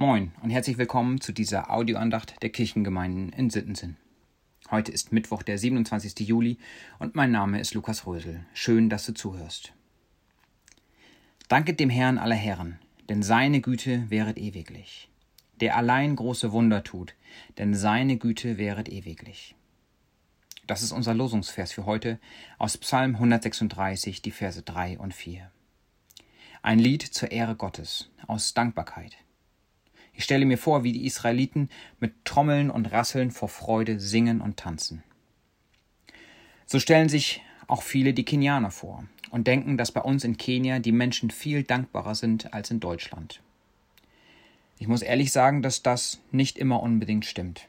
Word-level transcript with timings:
Moin 0.00 0.30
und 0.42 0.50
herzlich 0.50 0.78
willkommen 0.78 1.20
zu 1.20 1.32
dieser 1.32 1.72
Audioandacht 1.72 2.40
der 2.40 2.50
Kirchengemeinden 2.50 3.30
in 3.30 3.50
Sittensen. 3.50 3.96
Heute 4.70 4.92
ist 4.92 5.10
Mittwoch, 5.10 5.42
der 5.42 5.58
27. 5.58 6.20
Juli 6.20 6.56
und 7.00 7.16
mein 7.16 7.32
Name 7.32 7.58
ist 7.58 7.74
Lukas 7.74 8.06
Rösel. 8.06 8.46
Schön, 8.54 8.90
dass 8.90 9.06
du 9.06 9.12
zuhörst. 9.12 9.72
Danket 11.48 11.80
dem 11.80 11.90
Herrn 11.90 12.18
aller 12.18 12.36
Herren, 12.36 12.78
denn 13.08 13.24
seine 13.24 13.60
Güte 13.60 14.08
wäret 14.08 14.38
ewiglich. 14.38 15.08
Der 15.60 15.76
allein 15.76 16.14
große 16.14 16.52
Wunder 16.52 16.84
tut, 16.84 17.16
denn 17.58 17.74
seine 17.74 18.18
Güte 18.18 18.56
wäret 18.56 18.88
ewiglich. 18.88 19.56
Das 20.68 20.84
ist 20.84 20.92
unser 20.92 21.14
Losungsvers 21.14 21.72
für 21.72 21.86
heute 21.86 22.20
aus 22.58 22.78
Psalm 22.78 23.16
136, 23.16 24.22
die 24.22 24.30
Verse 24.30 24.62
3 24.62 24.96
und 25.00 25.12
4. 25.12 25.50
Ein 26.62 26.78
Lied 26.78 27.02
zur 27.02 27.32
Ehre 27.32 27.56
Gottes 27.56 28.12
aus 28.28 28.54
Dankbarkeit. 28.54 29.18
Ich 30.18 30.24
stelle 30.24 30.46
mir 30.46 30.58
vor, 30.58 30.82
wie 30.82 30.90
die 30.90 31.06
Israeliten 31.06 31.68
mit 32.00 32.24
Trommeln 32.24 32.70
und 32.70 32.90
Rasseln 32.90 33.30
vor 33.30 33.48
Freude 33.48 34.00
singen 34.00 34.40
und 34.40 34.56
tanzen. 34.56 35.04
So 36.66 36.80
stellen 36.80 37.08
sich 37.08 37.40
auch 37.68 37.82
viele 37.82 38.12
die 38.12 38.24
Kenianer 38.24 38.72
vor 38.72 39.04
und 39.30 39.46
denken, 39.46 39.78
dass 39.78 39.92
bei 39.92 40.00
uns 40.00 40.24
in 40.24 40.36
Kenia 40.36 40.80
die 40.80 40.90
Menschen 40.90 41.30
viel 41.30 41.62
dankbarer 41.62 42.16
sind 42.16 42.52
als 42.52 42.72
in 42.72 42.80
Deutschland. 42.80 43.40
Ich 44.80 44.88
muss 44.88 45.02
ehrlich 45.02 45.30
sagen, 45.30 45.62
dass 45.62 45.84
das 45.84 46.18
nicht 46.32 46.58
immer 46.58 46.82
unbedingt 46.82 47.24
stimmt. 47.24 47.68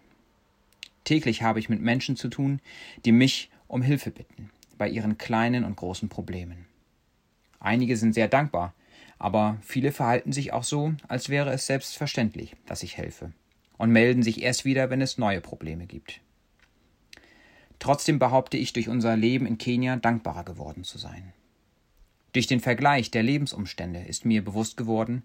Täglich 1.04 1.44
habe 1.44 1.60
ich 1.60 1.70
mit 1.70 1.82
Menschen 1.82 2.16
zu 2.16 2.30
tun, 2.30 2.62
die 3.06 3.12
mich 3.12 3.52
um 3.68 3.84
Hilfe 3.84 4.10
bitten 4.10 4.50
bei 4.76 4.90
ihren 4.90 5.20
kleinen 5.20 5.66
und 5.66 5.76
großen 5.76 6.10
Problemen. 6.10 6.66
Einige 7.60 7.96
sind 7.96 8.14
sehr 8.14 8.28
dankbar, 8.28 8.74
aber 9.20 9.58
viele 9.62 9.92
verhalten 9.92 10.32
sich 10.32 10.54
auch 10.54 10.64
so, 10.64 10.94
als 11.08 11.30
wäre 11.30 11.52
es 11.52 11.68
selbstverständlich, 11.68 12.56
dass 12.66 12.84
ich 12.84 12.98
helfe, 12.98 13.34
und 13.78 13.92
melden 13.92 14.24
sich 14.24 14.42
erst 14.42 14.66
wieder, 14.66 14.90
wenn 14.90 15.02
es 15.02 15.18
neue 15.18 15.42
Probleme 15.42 15.86
gibt. 15.86 16.22
Trotzdem 17.80 18.18
behaupte 18.18 18.58
ich, 18.58 18.74
durch 18.74 18.90
unser 18.90 19.16
Leben 19.16 19.46
in 19.46 19.58
Kenia 19.58 19.98
dankbarer 19.98 20.44
geworden 20.44 20.84
zu 20.84 20.98
sein. 20.98 21.34
Durch 22.34 22.48
den 22.48 22.60
Vergleich 22.60 23.12
der 23.12 23.24
Lebensumstände 23.24 24.00
ist 24.00 24.26
mir 24.26 24.44
bewusst 24.44 24.78
geworden, 24.78 25.24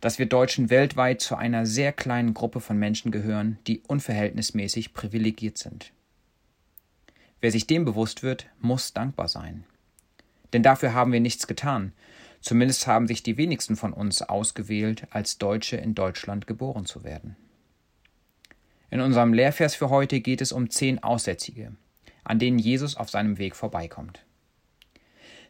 dass 0.00 0.18
wir 0.18 0.26
Deutschen 0.26 0.70
weltweit 0.70 1.20
zu 1.20 1.36
einer 1.36 1.66
sehr 1.66 1.92
kleinen 1.92 2.34
Gruppe 2.34 2.60
von 2.60 2.78
Menschen 2.78 3.10
gehören, 3.10 3.58
die 3.66 3.80
unverhältnismäßig 3.86 4.94
privilegiert 4.94 5.58
sind. 5.58 5.92
Wer 7.40 7.52
sich 7.52 7.66
dem 7.66 7.84
bewusst 7.84 8.22
wird, 8.22 8.46
muss 8.60 8.92
dankbar 8.92 9.28
sein. 9.28 9.64
Denn 10.52 10.62
dafür 10.62 10.94
haben 10.94 11.12
wir 11.12 11.20
nichts 11.20 11.46
getan, 11.46 11.92
Zumindest 12.40 12.86
haben 12.86 13.06
sich 13.06 13.22
die 13.22 13.36
wenigsten 13.36 13.76
von 13.76 13.92
uns 13.92 14.22
ausgewählt, 14.22 15.06
als 15.10 15.38
Deutsche 15.38 15.76
in 15.76 15.94
Deutschland 15.94 16.46
geboren 16.46 16.86
zu 16.86 17.04
werden. 17.04 17.36
In 18.90 19.00
unserem 19.00 19.32
Lehrvers 19.32 19.74
für 19.74 19.90
heute 19.90 20.20
geht 20.20 20.40
es 20.40 20.50
um 20.50 20.70
zehn 20.70 21.02
Aussätzige, 21.02 21.72
an 22.24 22.38
denen 22.38 22.58
Jesus 22.58 22.96
auf 22.96 23.10
seinem 23.10 23.38
Weg 23.38 23.54
vorbeikommt. 23.54 24.24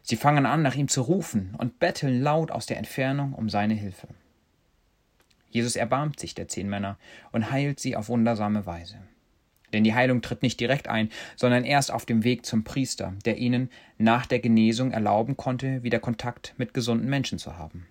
Sie 0.03 0.15
fangen 0.15 0.45
an, 0.45 0.61
nach 0.61 0.75
ihm 0.75 0.87
zu 0.87 1.01
rufen 1.01 1.55
und 1.57 1.79
betteln 1.79 2.21
laut 2.21 2.51
aus 2.51 2.65
der 2.65 2.77
Entfernung 2.77 3.33
um 3.33 3.49
seine 3.49 3.73
Hilfe. 3.73 4.07
Jesus 5.49 5.75
erbarmt 5.75 6.19
sich 6.19 6.33
der 6.33 6.47
zehn 6.47 6.69
Männer 6.69 6.97
und 7.31 7.51
heilt 7.51 7.79
sie 7.79 7.95
auf 7.95 8.09
wundersame 8.09 8.65
Weise. 8.65 8.97
Denn 9.73 9.83
die 9.83 9.93
Heilung 9.93 10.21
tritt 10.21 10.41
nicht 10.41 10.59
direkt 10.59 10.87
ein, 10.87 11.09
sondern 11.35 11.63
erst 11.63 11.91
auf 11.91 12.05
dem 12.05 12.23
Weg 12.23 12.45
zum 12.45 12.63
Priester, 12.63 13.13
der 13.25 13.37
ihnen 13.37 13.69
nach 13.97 14.25
der 14.25 14.39
Genesung 14.39 14.91
erlauben 14.91 15.37
konnte, 15.37 15.83
wieder 15.83 15.99
Kontakt 15.99 16.53
mit 16.57 16.73
gesunden 16.73 17.09
Menschen 17.09 17.39
zu 17.39 17.57
haben. 17.57 17.87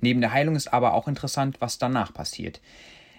Neben 0.00 0.20
der 0.20 0.32
Heilung 0.32 0.56
ist 0.56 0.72
aber 0.72 0.94
auch 0.94 1.08
interessant, 1.08 1.60
was 1.60 1.78
danach 1.78 2.14
passiert. 2.14 2.60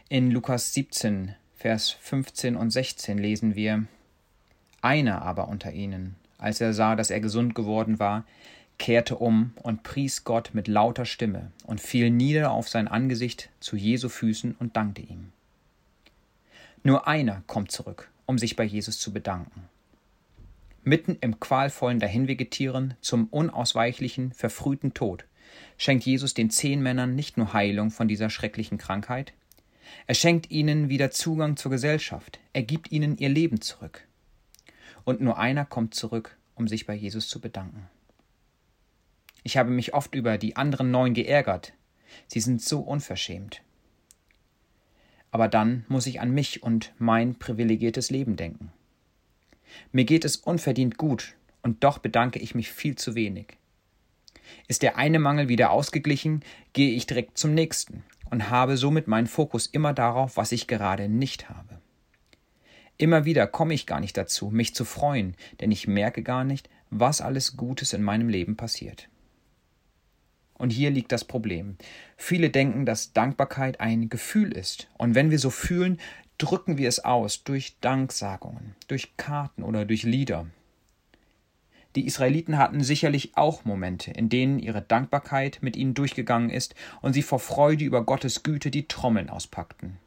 In 0.09 0.31
Lukas 0.31 0.73
17, 0.73 1.36
Vers 1.56 1.92
15 1.92 2.56
und 2.56 2.72
16 2.72 3.18
lesen 3.18 3.56
wir 3.56 3.86
Einer 4.81 5.22
aber 5.22 5.47
unter 5.47 5.72
ihnen, 5.72 6.16
als 6.38 6.59
er 6.59 6.74
sah, 6.74 6.96
dass 6.96 7.12
er 7.12 7.19
gesund 7.19 7.53
geworden 7.53 8.00
war, 8.00 8.25
kehrte 8.80 9.18
um 9.18 9.53
und 9.62 9.84
pries 9.84 10.24
Gott 10.24 10.52
mit 10.53 10.68
lauter 10.68 11.06
Stimme 11.06 11.52
und 11.68 11.80
fiel 11.80 12.09
nieder 12.09 12.52
auf 12.52 12.68
sein 12.68 12.88
Angesicht 12.88 13.50
zu 13.59 13.75
Jesu 13.75 14.09
Füßen 14.09 14.56
und 14.57 14.75
dankte 14.75 15.03
ihm. 15.03 15.31
Nur 16.84 17.08
einer 17.08 17.44
kommt 17.47 17.72
zurück, 17.72 18.09
um 18.25 18.38
sich 18.38 18.56
bei 18.56 18.64
Jesus 18.64 19.00
zu 19.00 19.14
bedanken. 19.14 19.69
Mitten 20.84 21.18
im 21.22 21.40
qualvollen 21.40 22.00
Dahinvegetieren 22.00 22.96
zum 23.02 23.28
unausweichlichen, 23.28 24.34
verfrühten 24.34 24.94
Tod 24.94 25.25
schenkt 25.78 26.06
Jesus 26.06 26.34
den 26.34 26.50
zehn 26.50 26.81
Männern 26.81 27.14
nicht 27.14 27.38
nur 27.38 27.53
Heilung 27.53 27.92
von 27.92 28.08
dieser 28.08 28.30
schrecklichen 28.30 28.78
Krankheit, 28.78 29.34
er 30.08 30.16
schenkt 30.16 30.50
ihnen 30.52 30.90
wieder 30.90 31.12
Zugang 31.12 31.58
zur 31.58 31.72
Gesellschaft, 31.72 32.40
er 32.53 32.64
gibt 32.64 32.92
ihnen 32.92 33.18
ihr 33.18 33.30
Leben 33.30 33.62
zurück. 33.62 34.08
Und 35.03 35.22
nur 35.22 35.38
einer 35.38 35.66
kommt 35.66 35.94
zurück, 35.94 36.38
um 36.56 36.68
sich 36.68 36.86
bei 36.86 36.94
Jesus 36.94 37.28
zu 37.28 37.42
bedanken. 37.42 37.88
Ich 39.44 39.58
habe 39.58 39.72
mich 39.72 39.94
oft 39.94 40.13
über 40.13 40.38
die 40.38 40.56
anderen 40.56 40.92
neun 40.92 41.13
geärgert. 41.13 41.74
Sie 42.28 42.40
sind 42.40 42.62
so 42.62 42.81
unverschämt. 42.81 43.62
Aber 45.31 45.47
dann 45.47 45.86
muss 45.88 46.08
ich 46.08 46.22
an 46.22 46.31
mich 46.31 46.62
und 46.62 46.94
mein 47.00 47.36
privilegiertes 47.36 48.12
Leben 48.12 48.36
denken. 48.36 48.72
Mir 49.92 50.03
geht 50.03 50.25
es 50.25 50.36
unverdient 50.36 50.97
gut, 50.97 51.36
und 51.62 51.84
doch 51.84 52.00
bedanke 52.00 52.40
ich 52.40 52.56
mich 52.56 52.72
viel 52.72 52.96
zu 52.96 53.16
wenig. 53.16 53.58
Ist 54.68 54.81
der 54.81 54.97
eine 54.97 55.19
Mangel 55.19 55.47
wieder 55.47 55.72
ausgeglichen, 55.72 56.44
gehe 56.74 56.92
ich 56.92 57.06
direkt 57.06 57.38
zum 57.38 57.53
nächsten 57.53 58.03
und 58.30 58.50
habe 58.50 58.78
somit 58.78 59.08
meinen 59.08 59.28
Fokus 59.28 59.68
immer 59.68 59.94
darauf, 59.94 60.38
was 60.38 60.52
ich 60.52 60.68
gerade 60.68 61.08
nicht 61.08 61.50
habe. 61.50 61.80
Immer 62.98 63.25
wieder 63.25 63.48
komme 63.48 63.74
ich 63.74 63.88
gar 63.88 64.00
nicht 64.00 64.18
dazu, 64.18 64.50
mich 64.50 64.75
zu 64.75 64.86
freuen, 64.86 65.36
denn 65.59 65.72
ich 65.72 65.88
merke 65.88 66.24
gar 66.24 66.44
nicht, 66.44 66.69
was 66.90 67.22
alles 67.22 67.58
Gutes 67.58 67.94
in 67.94 68.03
meinem 68.03 68.30
Leben 68.30 68.58
passiert. 68.58 69.09
Und 70.62 70.70
hier 70.70 70.92
liegt 70.92 71.12
das 71.12 71.26
Problem. 71.26 71.76
Viele 72.18 72.52
denken, 72.52 72.86
dass 72.86 73.14
Dankbarkeit 73.14 73.80
ein 73.80 74.10
Gefühl 74.10 74.52
ist. 74.52 74.90
Und 75.00 75.16
wenn 75.16 75.32
wir 75.32 75.40
so 75.40 75.50
fühlen, 75.50 76.00
drücken 76.38 76.78
wir 76.78 76.88
es 76.88 77.04
aus 77.04 77.44
durch 77.44 77.78
Danksagungen, 77.82 78.76
durch 78.88 79.18
Karten 79.18 79.64
oder 79.64 79.86
durch 79.86 80.04
Lieder. 80.04 80.46
Die 81.96 82.06
Israeliten 82.06 82.60
hatten 82.60 82.84
sicherlich 82.84 83.36
auch 83.36 83.66
Momente, 83.66 84.12
in 84.12 84.30
denen 84.30 84.60
ihre 84.60 84.84
Dankbarkeit 84.84 85.58
mit 85.62 85.76
ihnen 85.76 85.96
durchgegangen 85.96 86.52
ist 86.52 86.76
und 87.02 87.14
sie 87.14 87.24
vor 87.24 87.40
Freude 87.40 87.84
über 87.84 88.06
Gottes 88.06 88.44
Güte 88.44 88.70
die 88.70 88.88
Trommeln 88.88 89.32
auspackten. 89.32 89.98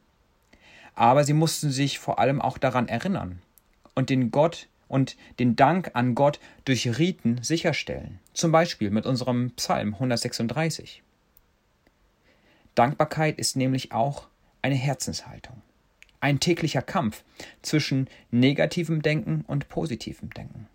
Aber 0.94 1.24
sie 1.24 1.34
mussten 1.34 1.72
sich 1.72 1.98
vor 1.98 2.20
allem 2.20 2.40
auch 2.40 2.58
daran 2.58 2.86
erinnern 2.86 3.42
und 3.96 4.08
den 4.08 4.30
Gott, 4.30 4.68
und 4.88 5.16
den 5.38 5.56
Dank 5.56 5.90
an 5.94 6.14
Gott 6.14 6.40
durch 6.64 6.98
Riten 6.98 7.42
sicherstellen, 7.42 8.18
zum 8.32 8.52
Beispiel 8.52 8.90
mit 8.90 9.06
unserem 9.06 9.50
Psalm 9.52 9.94
136. 9.94 11.02
Dankbarkeit 12.74 13.38
ist 13.38 13.56
nämlich 13.56 13.92
auch 13.92 14.28
eine 14.62 14.74
Herzenshaltung, 14.74 15.62
ein 16.20 16.40
täglicher 16.40 16.82
Kampf 16.82 17.22
zwischen 17.62 18.08
negativem 18.30 19.02
Denken 19.02 19.44
und 19.46 19.68
positivem 19.68 20.30
Denken. 20.30 20.68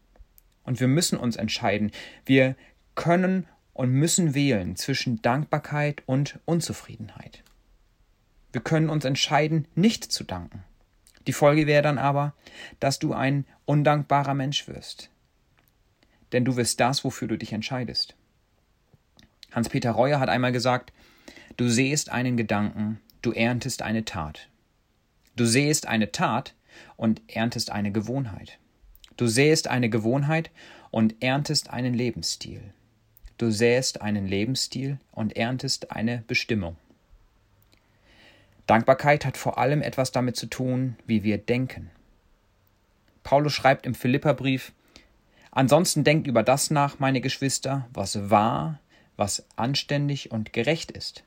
Und 0.64 0.80
wir 0.80 0.88
müssen 0.88 1.18
uns 1.18 1.36
entscheiden, 1.36 1.92
wir 2.26 2.56
können 2.96 3.48
und 3.74 3.92
müssen 3.92 4.34
wählen 4.34 4.76
zwischen 4.76 5.22
Dankbarkeit 5.22 6.04
und 6.06 6.40
Unzufriedenheit. 6.46 7.44
Wir 8.52 8.62
können 8.62 8.90
uns 8.90 9.06
entscheiden, 9.06 9.68
nicht 9.76 10.04
zu 10.04 10.24
danken. 10.24 10.64
Die 11.30 11.34
Folge 11.34 11.68
wäre 11.68 11.84
dann 11.84 12.00
aber, 12.00 12.34
dass 12.80 12.98
du 12.98 13.14
ein 13.14 13.46
undankbarer 13.66 14.34
Mensch 14.34 14.68
wirst. 14.68 15.12
Denn 16.32 16.44
du 16.44 16.56
wirst 16.56 16.80
das, 16.80 17.04
wofür 17.04 17.28
du 17.28 17.38
dich 17.38 17.54
entscheidest. 17.54 18.16
Hans-Peter 19.52 19.92
Reuer 19.92 20.20
hat 20.20 20.28
einmal 20.28 20.52
gesagt, 20.52 20.92
du 21.56 21.70
sähst 21.70 22.10
einen 22.10 22.36
Gedanken, 22.36 23.00
du 23.22 23.32
erntest 23.32 23.84
eine 23.84 24.06
Tat. 24.06 24.50
Du 25.36 25.46
sähst 25.46 25.86
eine 25.86 26.12
Tat 26.12 26.56
und 26.98 27.22
erntest 27.28 27.70
eine 27.70 27.92
Gewohnheit. 27.92 28.58
Du 29.16 29.28
sähst 29.28 29.68
eine 29.68 29.92
Gewohnheit 29.92 30.50
und 30.90 31.22
erntest 31.22 31.70
einen 31.70 31.94
Lebensstil. 31.94 32.74
Du 33.38 33.52
sähst 33.52 34.02
einen 34.02 34.26
Lebensstil 34.26 34.98
und 35.12 35.38
erntest 35.38 35.92
eine 35.92 36.24
Bestimmung. 36.26 36.76
Dankbarkeit 38.70 39.26
hat 39.26 39.36
vor 39.36 39.58
allem 39.58 39.82
etwas 39.82 40.12
damit 40.12 40.36
zu 40.36 40.46
tun, 40.46 40.96
wie 41.08 41.24
wir 41.24 41.40
denken. 41.40 41.90
Paulus 43.24 43.54
schreibt 43.54 43.88
im 43.88 43.96
Philipperbrief: 43.96 44.74
Ansonsten 45.50 46.04
denkt 46.04 46.28
über 46.28 46.44
das 46.44 46.70
nach, 46.70 47.00
meine 47.00 47.20
Geschwister, 47.20 47.88
was 47.94 48.30
wahr, 48.30 48.80
was 49.18 49.48
anständig 49.56 50.30
und 50.30 50.54
gerecht 50.54 50.92
ist. 50.92 51.24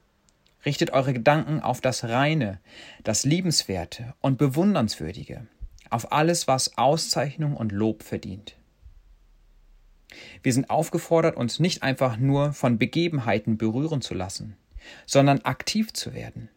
Richtet 0.65 0.93
eure 0.93 1.13
Gedanken 1.13 1.61
auf 1.61 1.81
das 1.81 2.05
Reine, 2.05 2.61
das 3.03 3.25
Liebenswerte 3.25 4.15
und 4.21 4.39
Bewundernswürdige, 4.39 5.49
auf 5.91 6.13
alles, 6.13 6.47
was 6.47 6.79
Auszeichnung 6.79 7.57
und 7.57 7.73
Lob 7.73 8.05
verdient. 8.05 8.55
Wir 10.45 10.53
sind 10.53 10.71
aufgefordert, 10.71 11.37
uns 11.37 11.59
nicht 11.59 11.83
einfach 11.83 12.19
nur 12.19 12.53
von 12.53 12.79
Begebenheiten 12.79 13.59
berühren 13.59 14.01
zu 14.01 14.15
lassen, 14.15 14.57
sondern 15.07 15.41
aktiv 15.41 15.93
zu 15.93 16.15
werden. 16.15 16.49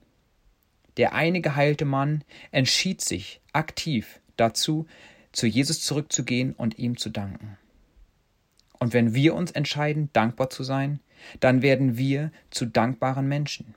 Der 0.97 1.13
eine 1.13 1.41
geheilte 1.41 1.85
Mann 1.85 2.23
entschied 2.51 3.01
sich 3.01 3.41
aktiv 3.53 4.19
dazu, 4.37 4.85
zu 5.31 5.47
Jesus 5.47 5.81
zurückzugehen 5.81 6.53
und 6.53 6.79
ihm 6.79 6.97
zu 6.97 7.09
danken. 7.09 7.57
Und 8.79 8.93
wenn 8.93 9.13
wir 9.13 9.35
uns 9.35 9.51
entscheiden, 9.51 10.09
dankbar 10.13 10.49
zu 10.49 10.63
sein, 10.63 10.99
dann 11.39 11.61
werden 11.61 11.97
wir 11.97 12.31
zu 12.51 12.65
dankbaren 12.65 13.27
Menschen, 13.27 13.75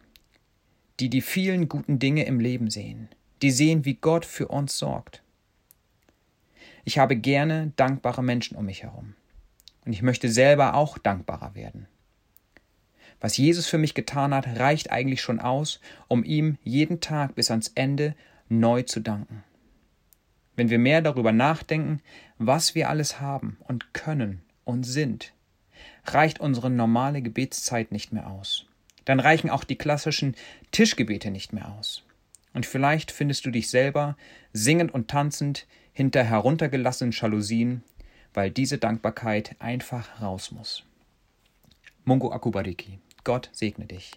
die 1.00 1.08
die 1.08 1.20
vielen 1.20 1.68
guten 1.68 1.98
Dinge 1.98 2.24
im 2.24 2.40
Leben 2.40 2.70
sehen, 2.70 3.08
die 3.42 3.50
sehen, 3.50 3.84
wie 3.84 3.94
Gott 3.94 4.24
für 4.24 4.48
uns 4.48 4.78
sorgt. 4.78 5.22
Ich 6.84 6.98
habe 6.98 7.16
gerne 7.16 7.72
dankbare 7.76 8.22
Menschen 8.22 8.56
um 8.56 8.66
mich 8.66 8.82
herum. 8.82 9.14
Und 9.84 9.92
ich 9.92 10.02
möchte 10.02 10.30
selber 10.30 10.74
auch 10.74 10.98
dankbarer 10.98 11.54
werden. 11.54 11.86
Was 13.20 13.36
Jesus 13.36 13.66
für 13.66 13.78
mich 13.78 13.94
getan 13.94 14.32
hat, 14.32 14.46
reicht 14.58 14.90
eigentlich 14.90 15.20
schon 15.20 15.40
aus, 15.40 15.80
um 16.06 16.24
ihm 16.24 16.56
jeden 16.62 17.00
Tag 17.00 17.34
bis 17.34 17.50
ans 17.50 17.72
Ende 17.74 18.14
neu 18.48 18.82
zu 18.82 19.00
danken. 19.00 19.42
Wenn 20.56 20.70
wir 20.70 20.78
mehr 20.78 21.02
darüber 21.02 21.32
nachdenken, 21.32 22.00
was 22.38 22.74
wir 22.74 22.88
alles 22.88 23.20
haben 23.20 23.58
und 23.66 23.92
können 23.92 24.42
und 24.64 24.84
sind, 24.84 25.32
reicht 26.04 26.40
unsere 26.40 26.70
normale 26.70 27.22
Gebetszeit 27.22 27.92
nicht 27.92 28.12
mehr 28.12 28.28
aus. 28.30 28.66
Dann 29.04 29.20
reichen 29.20 29.50
auch 29.50 29.64
die 29.64 29.76
klassischen 29.76 30.34
Tischgebete 30.70 31.30
nicht 31.30 31.52
mehr 31.52 31.68
aus. 31.72 32.04
Und 32.54 32.66
vielleicht 32.66 33.10
findest 33.10 33.46
du 33.46 33.50
dich 33.50 33.70
selber 33.70 34.16
singend 34.52 34.92
und 34.92 35.08
tanzend 35.08 35.66
hinter 35.92 36.24
heruntergelassenen 36.24 37.12
Jalousien, 37.12 37.82
weil 38.34 38.50
diese 38.50 38.78
Dankbarkeit 38.78 39.56
einfach 39.58 40.20
raus 40.20 40.52
muss. 40.52 40.84
Mungo 42.04 42.32
Akubariki. 42.32 42.98
Gott 43.24 43.50
segne 43.52 43.86
dich. 43.86 44.12